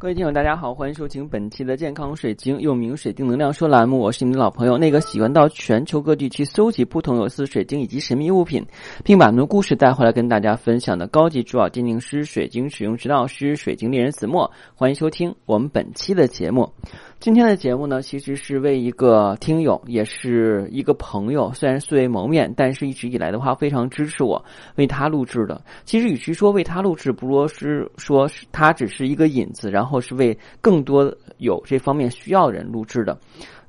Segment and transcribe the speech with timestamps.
[0.00, 3.98] 各位听友，大家好，欢迎收听本期的健康水晶，又名水晶能量说栏目。
[3.98, 8.64] 我是你的老朋友，那个喜欢到全球各地去搜集不同有色水晶以及神秘物品，
[9.04, 14.50] 并把很多故事带回来跟大家分享的高级珠宝鉴定师、水晶使用指导师、水晶猎人子墨。
[14.74, 16.72] 欢迎收听我们本期的节目。
[17.20, 24.42] 今天的节目呢，其实是为一个听友，也是一个朋友，虽然素未谋面，但是一直以来的话非常支持我，
[24.76, 25.62] 为他录制的。
[25.84, 33.18] 其实与其说为他录制，不如是说是他只是一个引子，然后是为更多有这方面需要的人录制的。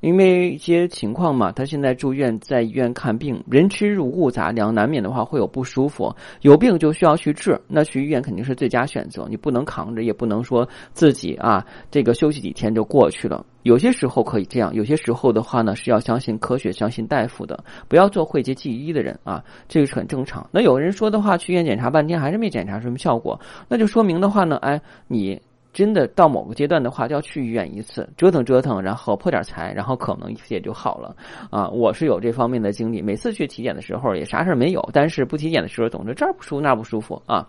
[0.02, 6.12] 因为一些情况嘛，他现在住院，在医院看病，人吃入物杂粮，难免的话会有不舒服。
[6.40, 9.28] 有病就需要去治，那去医院肯定是最佳选择。
[9.30, 13.46] 你不能扛着，也不能说自己啊，这个休息几天就过去了。
[13.62, 20.44] 有些时候可以这样，有些时候的话呢，是要相信科学，相信大夫的，不要做讳疾忌医的人啊，这个是很正常。
[20.50, 23.38] 那有人说的话，去医院检查半天还是没检查出什么效果，
[23.68, 25.40] 那就说明的话呢，哎，你。
[25.72, 31.16] 真的到某个阶段的话，就要去医院一次折腾折腾，然后破点财，然后可能一切就好了
[31.50, 31.68] 啊！
[31.68, 37.48] 我是有这方面的经历，每次去体检的时候也啥事儿没有，但是不体检的时候总是这儿不舒服那儿不舒服啊。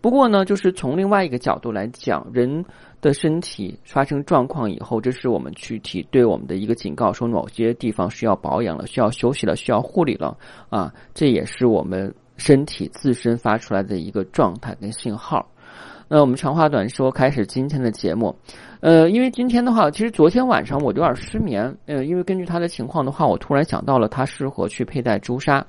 [0.00, 2.64] 不过呢，就是从另外一个角度来讲，人
[3.00, 10.36] 的身体发生状况以后，这是我们躯体对我们的一个警告，说某些地方需要保养了，需要休息了，需要护理了
[10.70, 10.92] 啊！
[11.14, 15.48] 这也是我们身体自身发出来的一个状态跟信号。
[16.14, 18.36] 那我们长话短说，开始今天的节目。
[18.80, 21.74] 呃，因为今天的话，其实昨天晚上我有点失眠。
[21.86, 25.64] 呃，因为根据他的情况的话，我突然想到了他适合去佩戴朱砂。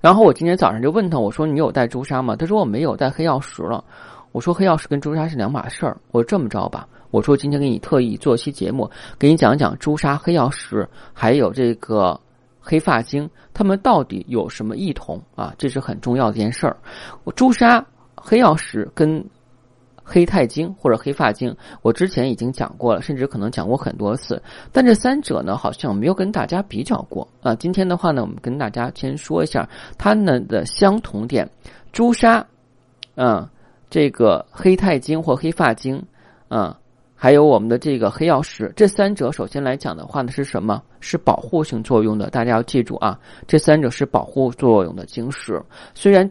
[0.00, 2.36] 然后我今天早上就问他，我说你有戴朱砂吗？
[2.36, 3.82] 他说我没有戴黑曜石了。
[4.30, 5.96] 我说黑曜石跟朱砂是两码事儿。
[6.12, 12.20] 我说这么着吧，我说今天给你特意做期节目，给你讲讲朱砂、黑曜石还有这个
[12.60, 15.52] 黑发晶，它们到底有什么异同啊？
[15.58, 16.76] 这是很重要的一件事儿。
[17.34, 17.84] 朱砂。
[18.22, 19.24] 黑曜石跟
[20.10, 24.42] 黑钛晶或者黑发晶，我之前已经讲过了，甚至可能讲过很多次。
[24.72, 27.54] 但这三者呢，好像没有跟大家比较过啊。
[27.54, 29.68] 今天的话呢，我们跟大家先说一下
[29.98, 31.46] 它们的相同点：
[31.92, 32.46] 朱砂，
[33.16, 33.46] 嗯，
[33.90, 36.02] 这个黑钛晶或黑发晶，
[36.48, 36.74] 嗯，
[37.14, 38.72] 还有我们的这个黑曜石。
[38.74, 40.82] 这三者首先来讲的话呢，是什么？
[41.00, 42.30] 是保护性作用的。
[42.30, 45.62] 大家要记住啊，这三者是保护作用的晶石。
[45.94, 46.26] 虽然。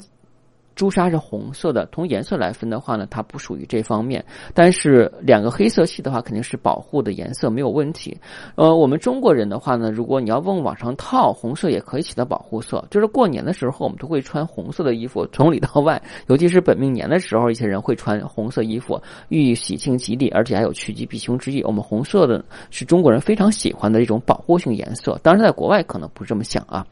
[0.78, 4.24] 朱砂是红色的，从颜色来分的话呢，它不属于这方面。
[4.54, 8.16] 但是两个黑色系的话，肯定是保护的颜色，没有问题。
[8.56, 12.86] 呃，我们中国人的话呢，如果你要问往上套，红色也可以起到保护色。
[12.92, 21.64] 就是过年的时候，我们都会穿红色的衣服，从里到外，尤其是本命年的时候，一些人会穿红色衣服，寓意喜庆吉利，而且还有趋吉避凶之意。
[21.64, 26.86] 我们红色的是中国人非常喜欢的一种保护性颜色，当然在国外可能不是这么想啊。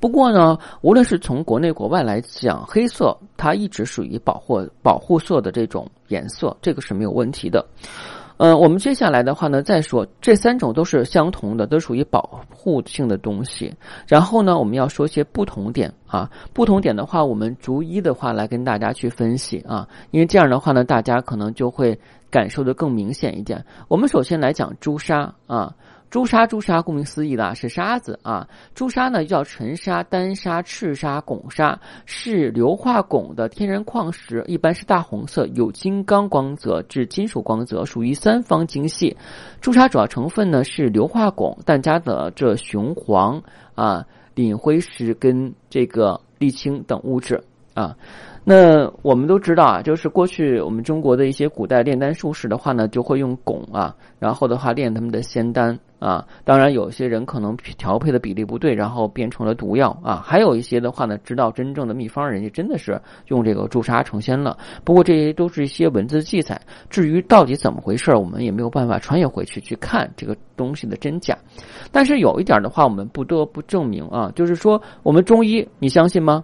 [0.00, 7.64] 不过呢，无论是从国内国外来讲，黑色它一直属于保护保护色的这种颜色，这个是没有问题的。
[8.36, 13.74] 呃，我们接下来的话呢，再说这三种都是相同的，都属于保护性的东西。
[14.06, 21.98] 然后呢，我们要说些不同点啊，不同点的话，我们逐一的话来跟大家去分析啊，因为这样的话呢，大家可能就会
[22.30, 23.64] 感受的更明显一点。
[23.88, 25.74] 我们首先来讲朱砂啊。
[26.10, 28.48] 朱砂，朱砂，顾名思义的是沙子啊。
[28.74, 39.16] 朱砂呢，又叫沉砂、丹砂、赤砂、汞砂，是硫化汞的天然矿石，一般是大红色，有金刚光泽至金属光泽，属于三方晶系。
[39.60, 43.42] 朱砂主要成分呢是硫化汞，但加的这雄黄
[43.74, 47.44] 啊、磷灰石跟这个沥青等物质
[47.78, 47.96] 啊。
[48.44, 56.26] 那我们都知道啊，就是过去我们中国的一些古代炼丹术士的话呢，就会用汞啊，然后的话炼他们的仙丹啊。
[56.44, 60.22] 当然，有些人可能调配的比例不对，然后变成了毒药啊。
[60.24, 64.56] 还有一些的话呢，知道真正的秘方，人家真的是用这个朱砂成仙了。
[64.82, 66.58] 不过这些都是一些文字记载，
[66.88, 71.36] 至于到底怎么回事，我们也没有办法穿越回去去看这个东西的真假。
[71.92, 76.42] 但是有一点的话，我们不得不证明啊，就是说我们中医，你相信吗？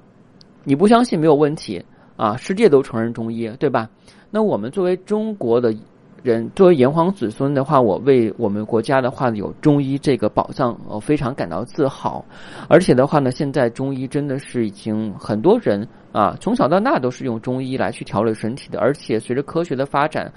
[0.65, 1.85] 你不相信没有问题。
[2.17, 3.91] 啊，世界都承认中医，对吧？
[4.31, 5.75] 那我们作为中国的
[6.22, 12.25] 人，作为炎黄子孙的话，我为我们国家的话有中医这个宝藏，我非常感到自豪。
[12.69, 18.78] 而且的话呢，现在中医真的是已经很多人啊，从小到大都是用中医来去调理身体的。
[18.78, 20.33] 而且随着科学的发展，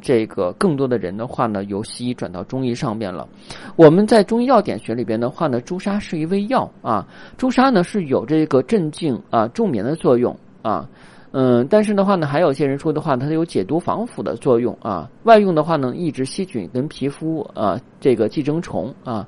[0.00, 3.28] 这个更多的人的话呢，由西医转到中医上面了。
[3.76, 7.06] 我们在中医药典学里边的话呢，朱砂是一味药啊，
[7.36, 10.88] 朱砂呢是有这个镇静啊、助眠的作用啊。
[11.32, 15.08] 嗯，但是的话呢，还有些人说的话，它有解毒防腐的作用啊。
[15.22, 19.26] 外用的话呢，抑制细菌跟皮肤啊这个寄生虫啊。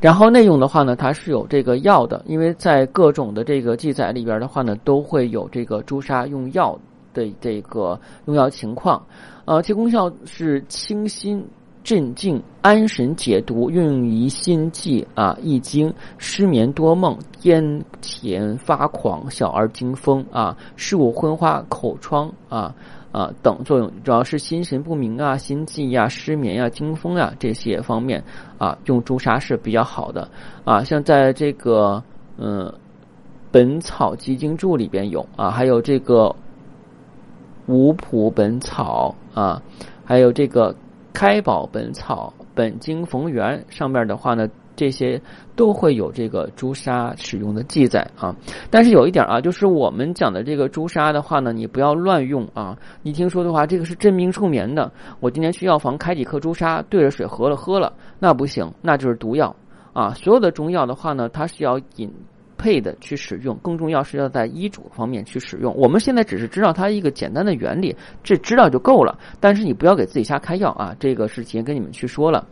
[0.00, 6.78] 然后内用的话呢，它是有这个药的，因为在各种的这个记载里边的话呢，都会有这个朱砂用药
[7.16, 9.04] 的这个用药情况。
[9.46, 11.42] 呃，其功效是清心。
[11.86, 22.74] 镇静、安神、解毒，用于心悸啊、易惊、失眠多梦、癫痫发狂、小儿惊风啊、视物昏花、口疮啊
[23.12, 28.20] 啊等作用，主要是心神不明啊、心悸呀、失眠呀、惊风呀这些方面
[28.58, 30.28] 啊，用朱砂是比较好的
[30.64, 30.82] 啊。
[30.82, 32.02] 像在这个
[32.36, 32.66] 嗯
[33.52, 36.24] 《本草集经注》里边有啊，还有这个
[37.66, 39.62] 《五普本草》啊，
[40.04, 40.74] 还有这个。
[41.18, 44.46] 开宝本草本经逢源上面的话呢，
[44.76, 45.18] 这些
[45.54, 48.36] 都会有这个朱砂使用的记载啊。
[48.70, 52.76] 但是有一点啊，就是我们讲的这个朱砂的话呢，你不要乱用啊。
[53.00, 59.56] 你听说的话，这个是镇病助眠的，我今天去药房开几颗朱砂兑着水喝了喝了，那不行，那就是毒药
[59.94, 60.12] 啊。
[60.12, 62.12] 所有的中药的话呢，它是要引。
[62.58, 65.74] 配的去使用，更重要是要在医嘱方面去使用。
[65.76, 69.18] 我们现在只是知道它一个简单的原理，这知道就够了。
[69.40, 70.94] 但是你不要给自己瞎开药啊！
[70.98, 72.46] 这个是提前跟你们去说了。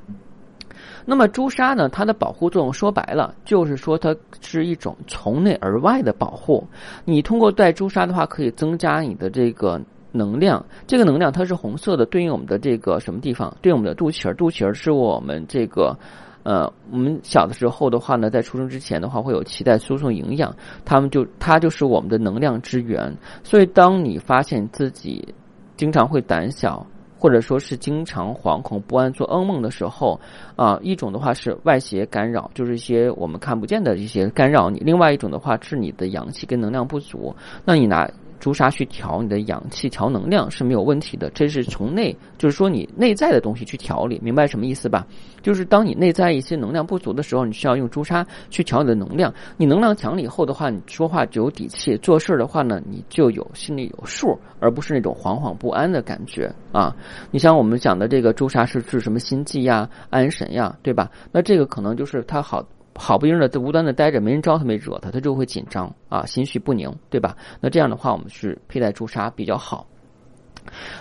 [1.07, 1.89] 那么朱砂呢？
[1.89, 6.67] 它的保护作用说白了，就是说它是一种从内而外的保护。
[7.05, 9.81] 你通过戴朱砂的话，可以增加你的这个
[10.13, 10.65] 能量。
[10.87, 13.55] 这个能量它是红色的，对应我们的这个什么地方？
[13.61, 14.35] 对应我们的肚脐儿。
[14.35, 15.97] 肚脐儿是我们这个。
[16.45, 20.55] 呃，我们小的时候的话呢，在出生之前的话，会有脐带输送营养，
[20.85, 23.13] 他们就它就是我们的能量之源。
[23.43, 25.35] 所以，当你发现自己
[25.77, 26.87] 经常会胆小，
[27.19, 30.21] 或者说是经常惶恐不安、做噩梦的时候，
[30.55, 38.07] 啊，一种的话是外邪干扰，就是一些我们看不见的一些干扰你；另外一种的话是你的阳气跟能量不足，那你拿。
[38.45, 45.07] 朱砂去调你的氧气、调能量是没有问题的，这是从内，就是说你内在的东西去调理，明白什么意思吧？
[45.41, 49.33] 就是当你内在一些能量不足的时候，你需要用朱砂去调你的能量。
[49.57, 56.95] 你能量强了以后的话，你说话就有底气，做事的话呢，你就有心里有数，而不是那种惶惶不安的感觉啊。
[57.31, 61.11] 你像我们讲的这个朱砂是治什么心悸呀、安神呀，对吧？
[61.33, 62.63] 那这个可能就是它好。
[62.95, 67.37] 好不容易的在无端的待着，没人招他，没惹他，他就会紧张啊，心绪不宁，对吧？
[67.61, 69.87] 那这样的话，我们是佩戴朱砂比较好。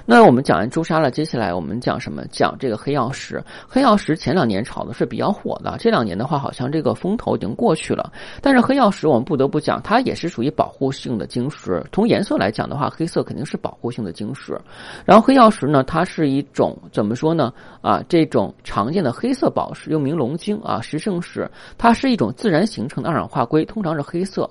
[0.06, 2.24] 那我们讲完朱砂了，接下来我们讲什么？
[2.32, 3.44] 讲这个黑曜石。
[3.68, 8.12] 黑曜石前两年炒的是比较火的，这两年的话，好像这个风头已经过去了。
[8.42, 11.84] 但是黑曜石，我们不得不讲，它也是属于保护性的晶石。
[11.92, 14.60] 从颜色来讲的话，黑色肯定是保护性的晶石。
[15.06, 17.54] 然后黑曜石呢，它是一种怎么说呢？
[17.82, 24.50] 啊，这种常见的黑色宝石，又名龙晶啊、石圣石，它是一种自然形成的二氧化硅，通常是黑色，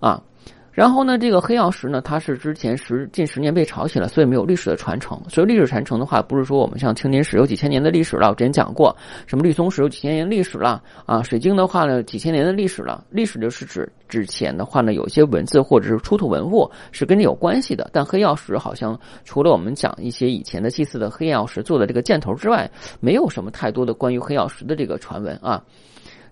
[0.00, 0.22] 啊。
[0.72, 5.20] 然后呢，这个黑曜石呢，它是之前十近十年被炒起了，所以没有历史的传承。
[5.28, 8.96] 所以历史传承的话，不是说我们像青金石有几千年的历史了，我之前讲过，
[9.26, 13.04] 什么绿松石有几千年历史了啊，水晶的话呢，几千年的历史了。
[13.10, 17.90] 历史就是指之前的话呢，有些文字或者是出土文物是跟这有关系的。
[17.92, 25.62] 但黑曜石好像除了我们讲一些以前的祭祀的黑曜石做的这个箭头之外，没有什么太多的关于黑曜石的这个传闻啊。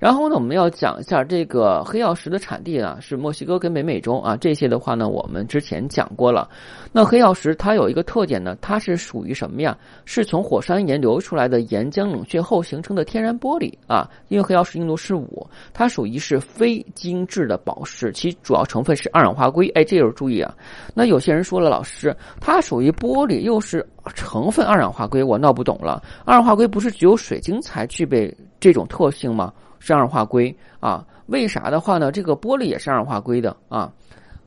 [0.00, 4.34] 然后呢，我们要讲一下这个黑曜石的产地啊，是墨西哥跟北美洲啊。
[4.34, 6.48] 这些的话呢，我们之前讲过了。
[6.90, 9.76] 那黑曜石它有一个特点呢，它是属于什么呀？
[10.06, 14.10] 是从火山岩流出来的岩浆冷却后形成的天然玻璃啊。
[14.28, 19.68] 因为黑曜石硬度是五，它属于是非精致的宝石，其主要成分是二氧化硅。
[19.74, 20.56] 哎，这有注意啊。
[20.94, 26.02] 那有些人说了，老师，它属于玻璃，又是成分二氧化硅，我闹不懂了。
[26.24, 29.52] 二氧化硅不是只有水晶才具备这种特性吗？
[29.80, 31.04] 是二氧化硅啊？
[31.26, 32.12] 为啥的话呢？
[32.12, 33.92] 这个玻璃也是二氧化硅的啊！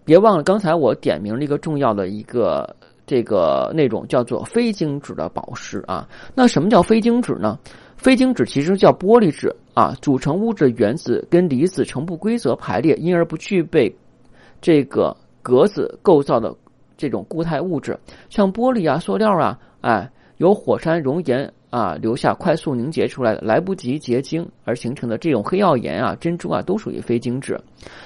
[0.06, 2.76] 别忘了，刚才我点名了一个重要的一个
[3.06, 6.08] 这个那种叫做非晶质的宝石啊。
[6.36, 7.58] 那什么叫非晶质呢？
[7.96, 13.94] 非晶质其实叫玻璃质啊，组成物质原子跟离子呈不规则排列，因而不具备
[14.60, 16.54] 这个格子构造的
[16.98, 17.98] 这种固态物质，
[18.30, 21.50] 像玻璃啊、塑料啊，哎，有火山熔岩。
[21.74, 27.60] 啊，留下快速凝结出来的，来不及结晶而形成的这种黑曜岩啊、珍珠啊，都属于非晶质。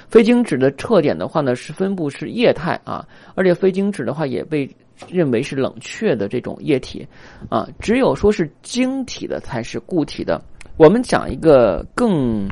[0.08, 4.66] 非晶质的特点的话呢，是分布是液态啊，而且非晶质的话也被
[5.06, 7.06] 认为是冷却的这种液体
[7.50, 10.42] 啊，只有说是晶体的才是固体的。
[10.78, 12.48] 我们讲一个更。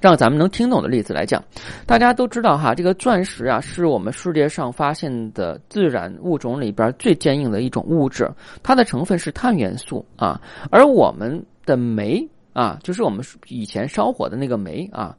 [0.00, 1.42] 让咱们能听懂的例子来讲，
[1.86, 8.30] 大家都知道哈，这个钻石啊，是我们世界上发现的自然物种里边最坚硬的一种物质，
[8.62, 10.40] 它的成分是碳元素啊。
[10.70, 15.14] 而我们的煤啊，就是我们以前烧火的那个煤啊，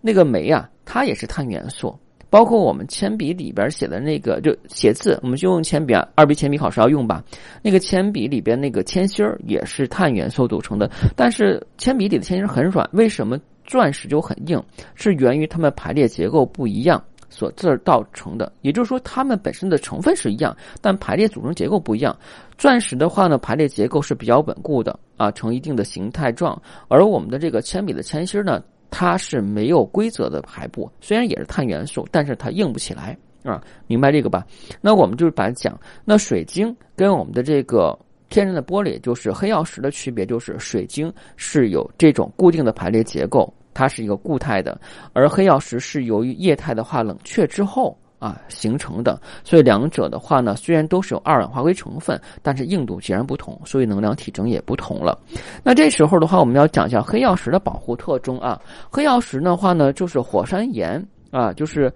[0.00, 1.96] 那个煤啊，它也是碳元素。
[2.28, 7.22] 包括我们铅笔里边写的那个，就写字，我们就用铅笔啊，二 B 铅笔考试要用吧？
[7.62, 13.38] 那个铅笔里边那个铅芯儿也是碳元素组成的，但是铅笔里的铅芯很软，为什么？
[13.64, 14.62] 钻石就很硬，
[14.94, 18.52] 是源于它们排列结构不一样，所制造成的。
[18.60, 22.16] 也就是说，它们本身的成分是一样，但排列组成结构不一样。
[22.56, 26.60] 钻石的话呢，排列结构是比较稳固的啊，成一定的形态状。
[26.88, 34.46] 而我们的这个铅笔的铅芯呢，它是没有规则的排布，虽然也是碳元素，但是它硬不起来啊，明白这个吧？
[34.80, 37.98] 那我们就是把讲，那水晶跟我们的这个。
[38.34, 44.76] 天然的玻璃就是黑曜石的区别，就是水晶是有这种固定的排列结构，它是一个固态的，
[45.12, 55.16] 而黑曜石是由于液态的话冷却之后啊形成的，所以两者的话呢，虽然都是有二氧化硅成分，但是硬度截然不同，所以能量体征也不同了。
[55.62, 58.60] 那这时候的话，我们要讲一下黑曜石的保护特征啊。
[58.90, 61.00] 黑曜石的话呢，就是火山岩
[61.30, 61.88] 啊，就是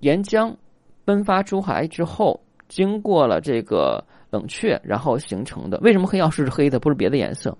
[0.00, 0.50] 岩浆
[1.04, 4.02] 喷发出海之后，经过了这个。
[4.34, 7.56] 冷却然后形成的，为什么黑曜石是黑的，不是别的颜色？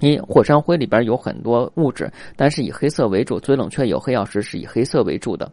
[0.00, 5.50] 因火山灰里边有很多物质，但是以黑色为主，所以冷却有黑曜石是以黑色为主的。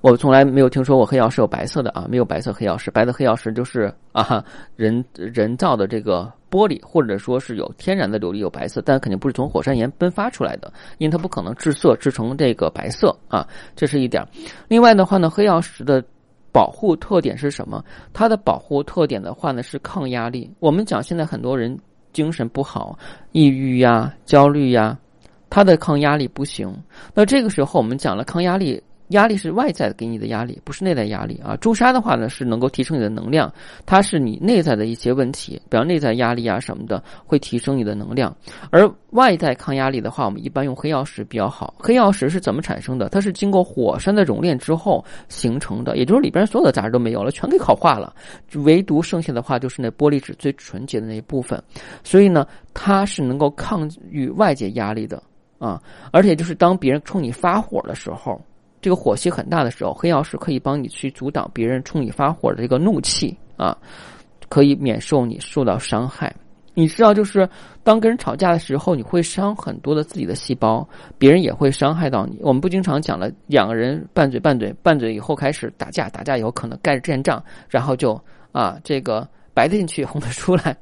[0.00, 4.42] 我从来没有听说过黑曜石有白色的啊，没有白色黑曜石，白的黑曜石就是啊
[4.76, 14.24] 人人造的这个玻璃，或者说是有天然的琉璃有白色，但肯定不是从火山岩喷发出来的，因为它不可能制色制成这个白色啊，这是一点。
[14.68, 16.02] 另外的话呢，黑曜石的。
[16.52, 17.84] 保护特点是什么？
[18.12, 20.50] 它的保护特点的话呢是抗压力。
[20.60, 21.78] 我们讲现在很多人
[22.12, 22.98] 精神不好、
[23.32, 24.98] 抑郁呀、焦虑呀，
[25.50, 26.74] 它的抗压力不行。
[27.14, 28.82] 那这个时候我们讲了抗压力。
[29.08, 31.56] 压力是外在给你的压力，不是内在压力啊。
[31.56, 33.52] 朱砂的话呢，是能够提升你的能量，
[33.86, 38.34] 它是你内在的一些问题，比方内在压力啊什么的，会提升你的能量。
[38.70, 41.74] 而外在抗压力的话，我们一般用黑曜石比较好。
[41.78, 43.08] 黑曜石是怎么产生的？
[43.08, 48.14] 它是经过火山的熔炼之后形成的，也就是里边所有的杂质都没有了，全给烤化了，
[48.56, 51.62] 唯独剩下的话就是那玻璃质最纯洁的那一部分。
[52.04, 55.22] 所以呢，它是能够抗御外界压力的
[55.58, 58.38] 啊，而且就是当别人冲你发火的时候。
[58.80, 63.76] 这个火气很大的时候，黑曜石可以帮你去阻挡别人冲你发火的这个怒气啊，
[64.48, 66.34] 可以免受你受到伤害。
[66.74, 67.48] 你知道，就是
[67.82, 72.38] 当跟人吵架的时候，你会伤很多的自己的细胞，别人也会伤害到你。
[72.40, 78.14] 我们不经常讲了，两个人拌嘴拌嘴拌嘴以后开始打架，打架以后可能盖着阵仗，然后就
[78.52, 80.76] 啊这个白的进去，红的出来。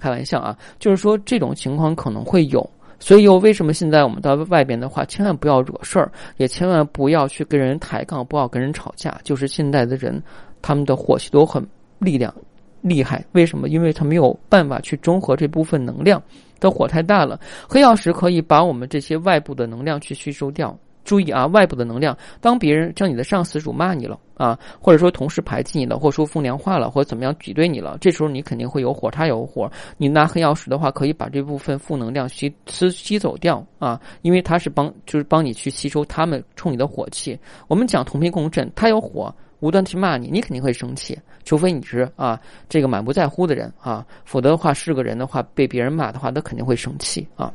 [0.00, 2.68] 开玩笑啊，就是说这种情况可能会有。
[3.00, 9.18] 所以，又为什么现在我们到外边的话，千万不要惹事儿，也千万不要去跟人抬杠，不要跟人吵架。
[9.22, 10.20] 就是现在的人，
[10.60, 11.64] 他们的火气都很
[11.98, 12.34] 力量
[12.80, 13.24] 厉害。
[13.32, 13.68] 为什么？
[13.68, 16.22] 因为他没有办法去中和这部分能量，
[16.58, 17.38] 的火太大了。
[17.68, 20.76] 黑曜石可以把我们这些外部的能量去吸收掉。
[21.08, 29.72] 注意啊，外部的能量，当别人像你的上司辱骂你了啊，或者说同事排挤你了，或者说风凉话了，或者怎么样挤兑你了，这时候你肯定会有火，他有火。
[29.96, 37.38] 你拿黑曜石的话，可以把这部分负能量吸吸吸走掉啊，因为它是帮就是帮你去吸收他们冲你的火气。
[37.68, 42.38] 我们讲同频共振，他有火，无端去骂你，你肯定会生气，除非你是啊
[42.68, 47.50] 这个满不在乎的人啊，否则的话是个人的话，被别人骂的话，他肯定会生气啊，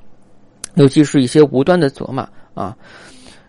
[0.73, 2.75] 尤其是一些无端的责骂啊。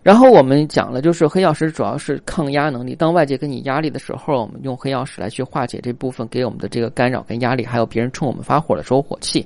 [0.05, 2.93] 然后我们讲了，就是黑曜石主要是抗压能力。
[2.93, 9.43] 当外界给你压力的时候，我们用黑曜石来去化解这部分给我们的这个干扰跟压力，还有别人冲我们发火的时候火气。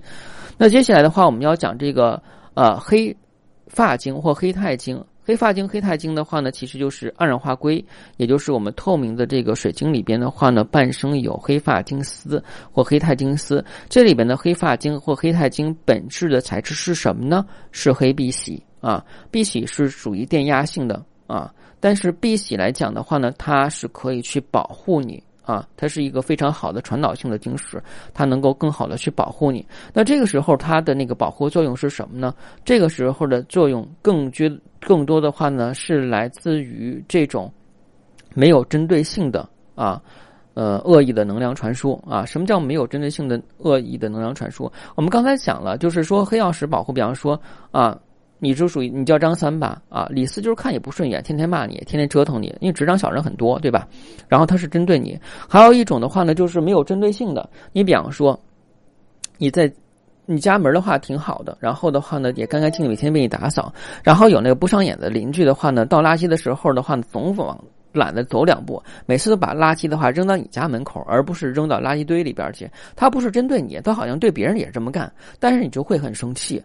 [0.57, 2.21] 那接下来的话，我们要讲这个
[2.55, 3.15] 呃黑
[3.67, 5.01] 发晶或黑钛晶。
[5.23, 7.81] 黑发晶、黑钛晶的话呢，其实就是二氧化硅，
[8.17, 13.63] 也就是我们透明的这个水晶里边的话呢，伴生有黑发晶丝或黑钛晶丝。
[13.87, 17.45] 这里边的黑发晶或黑钛晶本质的材质是什么呢？
[17.71, 18.61] 是黑碧玺。
[18.81, 27.81] 啊，碧玺是属于电压性的啊，但是碧玺来讲的话呢，它是可以去保护你啊，它是一个非常好的传导性的晶石，
[28.13, 29.65] 它能够更好的去保护你。
[29.93, 32.33] 那这个时候它的那个保护作用是什么呢？
[32.63, 37.51] 这个时候的作用更觉更多的话呢，是来自于这种
[38.33, 40.01] 没有针对性的啊，
[40.53, 42.23] 呃，恶意的能量传输啊。
[42.25, 44.71] 什么叫没有针对性的恶意的能量传输？
[44.95, 47.39] 我们刚才讲了，就是说黑曜石保护，比方说
[47.71, 47.99] 啊。
[48.39, 53.87] 你就属于你叫张三吧，啊，李四就是看也不顺眼，天天骂你，天天折腾你，因为执掌小人很多，对吧？
[54.27, 57.49] 然后他是针对你，还有一种的话呢，就是没有针对性的。
[57.73, 58.39] 你比方说，
[59.37, 59.71] 你在
[60.25, 63.73] 你家门的话挺好的，然后的话呢也干干净净，每天为你打扫。
[64.03, 72.69] 然后有那个不上眼的邻居的话呢，倒垃圾的时候的话，总往懒得走两步，每次都把垃圾的话扔到你家门口，而不是扔到垃圾堆里边去。
[72.95, 76.63] 他不是针对你，他好像对别人也这么干，但是你就会很生气。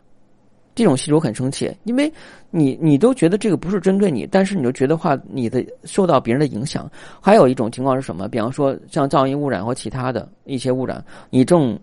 [0.75, 2.13] 这种细主很生气，因为
[2.51, 6.91] 你你都觉得这个不是针对你，但是你就觉得话你的受到别人的影响。
[7.21, 8.29] 还有一种情况是什么？
[8.29, 11.79] 比方说像噪音污染或其他的一些污染，你正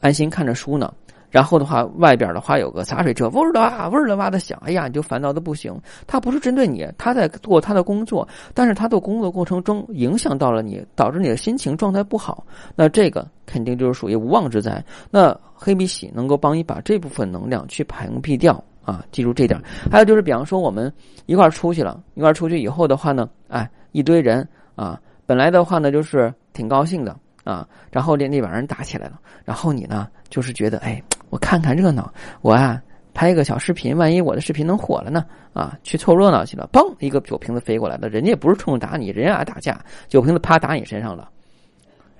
[0.00, 0.92] 安心看着书呢，
[1.32, 5.74] 然后的话，外边的话有个洒水车，嗡儿的哇，嗡儿的哇的响，哎呀，你就烦躁的不行。
[6.06, 12.46] 他不是针对你，他在做他的工作，但是他做工作过程中影响到了你，导致你的心情状态不好，
[12.76, 14.84] 那这个肯定就是属于无妄之灾。
[15.10, 19.58] 那黑碧玺能够帮你把这部分能量去屏蔽掉啊，记住这点。
[19.90, 20.92] 还有就是，比方说我们
[21.24, 24.46] 一块出去了，一块出去以后的话呢，哎，一堆人
[24.76, 27.16] 啊，本来的话呢就是挺高兴的。
[27.44, 32.80] 啊，然后那那帮人打起来了，然后你呢，就是觉得，哎，我看看热闹，我啊
[33.14, 35.26] 拍一个小视频，万一我的视频能火了呢？
[35.52, 41.28] 啊，去凑热闹去了，嘣，一个酒瓶子飞过来了，人家也不是冲着打你，人家打架，酒瓶子啪打你身上了，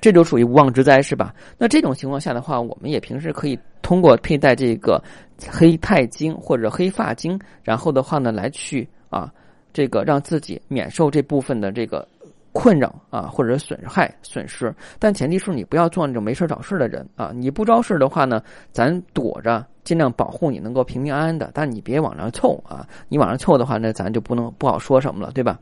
[0.00, 1.32] 这就属于无妄之灾，是吧？
[1.56, 5.02] 那这种情况下的话，我们也平时可以通过佩戴这个
[5.48, 9.32] 黑钛金或者黑发晶，然后的话呢，来去啊，
[9.72, 12.06] 这个让自己免受这部分的这个。
[12.52, 17.32] 困扰啊，或者损害损失，但前提是你不要做那种没事找事的人啊！
[17.34, 18.42] 你不招事的话呢，
[18.72, 21.50] 咱躲着，尽量保护你能够平平安安的。
[21.54, 22.86] 但你别往上凑啊！
[23.08, 25.58] 你往上凑的话，那咱就不能不好说什么了，对吧？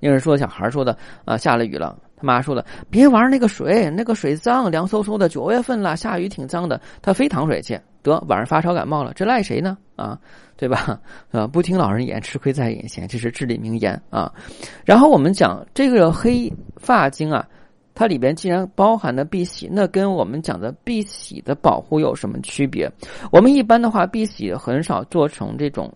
[0.00, 5.28] 有人说小孩说的啊，下了雨了，他妈说的别玩那个水，那个水脏，凉飕飕的。
[5.28, 7.78] 九月份了，下雨挺脏的，他非淌水去，
[8.10, 9.76] 得晚上发烧感冒了，这赖谁呢？
[9.96, 10.18] 啊！
[10.56, 11.00] 对吧？
[11.30, 14.32] 啊，不听老人言，吃亏在眼前，这是至理名言啊。
[14.84, 17.46] 然后我们讲这个黑发晶啊，
[17.94, 22.90] 它里边既然包含了碧玺，那跟我们讲的碧玺的保护有什么区别？
[23.30, 25.92] 我们一般的话，碧玺很少做成这种。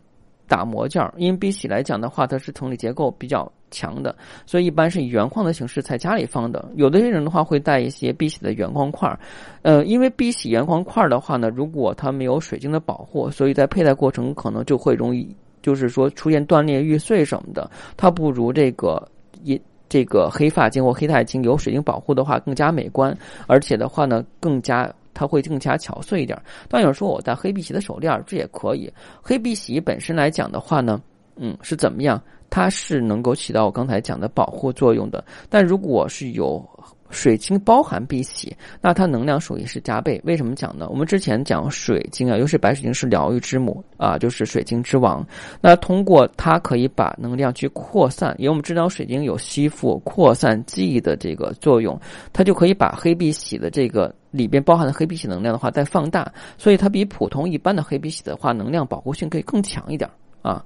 [0.48, 4.14] 打磨件儿，因为碧玺来讲的话，它是同理结构比较强的，
[4.46, 6.68] 所以一般是以原矿的形式在家里放的。
[6.74, 9.18] 有的人的话会带一些碧玺的原矿块儿，
[9.62, 17.70] 呃，因为碧玺原矿块儿的话呢，如果它没有水晶的保护，所以在佩戴过程可能就会容易，就是说出现断裂、玉碎什么的。
[17.96, 19.06] 它不如这个
[19.42, 24.92] 一这个黑发晶或黑钛晶有水晶保护的话更加美观，而且的话呢更加。
[25.12, 26.40] 它会更加巧碎一点。
[26.68, 28.90] 但有人说我戴黑碧玺的手链，这也可以。
[29.20, 31.02] 黑碧玺本身来讲的话呢，
[31.36, 32.20] 嗯，是怎么样？
[32.48, 35.24] 它是能够起到我刚才讲的保护作用的。
[35.48, 36.68] 但如果是有
[37.08, 40.20] 水晶包含碧玺，那它能量属于是加倍。
[40.24, 40.88] 为什么讲呢？
[40.90, 45.24] 我们之前讲水晶啊，尤其白水晶是疗愈之母啊，就是水晶之王。
[45.60, 51.96] 那通过它可以把能量去扩散，因为我们知道水晶有吸附、扩散记忆的这个作用，
[52.32, 60.10] 它就可以把黑碧玺的这个里边包含的黑碧玺能量的话再放大，所以它比普通一般的黑碧玺的话，能量保护性可以更强一点
[60.42, 60.64] 啊。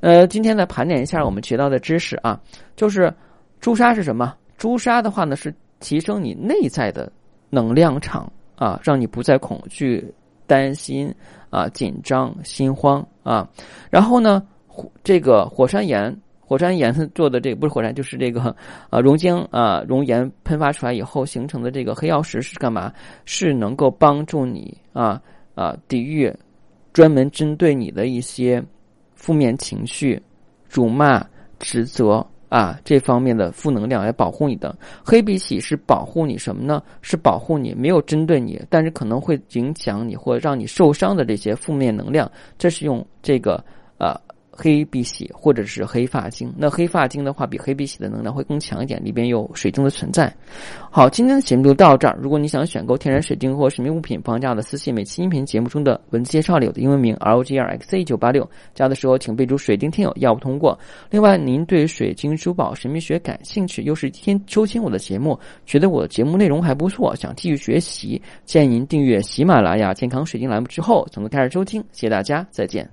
[0.00, 2.40] 呃，今天来盘点一下我们学到的知识啊，
[2.76, 3.12] 就是
[3.60, 4.34] 朱砂是什么？
[4.56, 5.54] 朱砂的话呢是。
[5.80, 7.08] 提升你内在的
[7.50, 10.12] 能量场啊，让你不再恐惧、
[10.44, 11.14] 担心
[11.50, 13.48] 啊、紧张、心慌啊。
[13.88, 14.44] 然后呢，
[15.04, 18.52] 这个火山岩，火山岩做的这个不是火山，就是这个
[18.90, 22.92] 啊熔浆啊熔岩喷发出来以后形成的这个黑曜石是干嘛？
[23.24, 25.22] 是能够帮助你啊
[25.54, 26.28] 啊抵御
[26.92, 28.60] 专门针对你的一些
[29.28, 30.18] 负面情绪、
[30.66, 31.22] 辱骂、
[31.58, 32.26] 指责。
[32.48, 36.82] 啊，这方面的负能量来保护你的黑碧玺是保护你什么呢？
[37.02, 42.32] 是保护你没有针对你，但是可能会影响你或让你受伤的这些负面能量。
[42.56, 43.62] 这是用这个
[43.98, 44.18] 啊。
[44.60, 50.34] 黑碧玺或者是黑发晶，那黑发晶的话比黑碧玺的能量会更强一点，里边有水晶的存在。
[50.90, 52.18] 好，今天的节目就到这儿。
[52.20, 60.76] 如果你想选购天然水晶或神秘物品，放价的私信每期音频节目中的文字介绍里有的英文名 R O G R X A 九八六，加的时候请备注水晶听友，要不通过。
[61.08, 71.80] 另外，您对水晶珠宝神秘学感兴趣，又是天收听我的节目，觉得我的节目内容还不错，想继续学习，建议您订阅喜马拉雅健康水晶栏目之后，从头开始收听。
[71.92, 72.88] 谢谢大家，再见。